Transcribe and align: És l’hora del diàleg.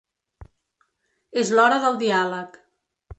És 1.41 1.51
l’hora 1.57 1.77
del 1.83 1.99
diàleg. 2.05 2.59